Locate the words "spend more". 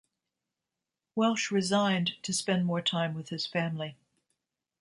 2.33-2.81